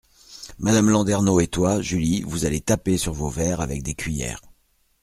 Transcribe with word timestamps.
Madame 0.57 0.89
Landernau 0.89 1.39
et 1.41 1.47
toi, 1.47 1.79
Julie, 1.79 2.23
vous 2.23 2.45
allez 2.47 2.59
taper 2.59 2.97
sur 2.97 3.13
vos 3.13 3.29
verres 3.29 3.61
avec 3.61 3.83
des 3.83 3.93
cuillers… 3.93 4.33